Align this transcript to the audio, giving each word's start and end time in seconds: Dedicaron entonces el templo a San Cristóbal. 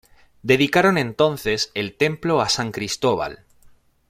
Dedicaron 0.41 0.97
entonces 0.97 1.69
el 1.75 1.95
templo 1.95 2.41
a 2.41 2.49
San 2.49 2.71
Cristóbal. 2.71 3.43